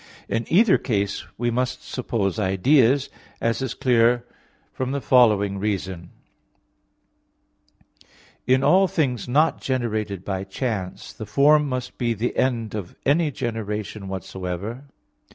[0.27, 4.25] In either case we must suppose ideas, as is clear
[4.73, 6.09] for the following reason:
[8.47, 13.29] In all things not generated by chance, the form must be the end of any
[13.29, 14.85] generation whatsoever.